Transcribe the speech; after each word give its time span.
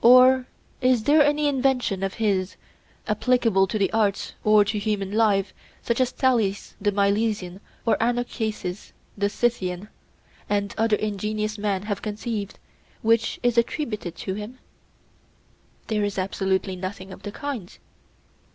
Or 0.00 0.46
is 0.80 1.04
there 1.04 1.22
any 1.22 1.46
invention 1.46 2.02
of 2.02 2.14
his, 2.14 2.56
applicable 3.06 3.66
to 3.66 3.76
the 3.78 3.92
arts 3.92 4.32
or 4.42 4.64
to 4.64 4.78
human 4.78 5.12
life, 5.12 5.52
such 5.82 6.00
as 6.00 6.10
Thales 6.10 6.74
the 6.80 6.90
Milesian 6.90 7.60
or 7.84 7.98
Anacharsis 8.00 8.92
the 9.18 9.28
Scythian, 9.28 9.90
and 10.48 10.74
other 10.78 10.96
ingenious 10.96 11.58
men 11.58 11.82
have 11.82 12.00
conceived, 12.00 12.58
which 13.02 13.38
is 13.42 13.58
attributed 13.58 14.16
to 14.16 14.32
him? 14.32 14.58
There 15.88 16.02
is 16.02 16.16
absolutely 16.16 16.74
nothing 16.74 17.12
of 17.12 17.20
the 17.22 17.30
kind. 17.30 17.76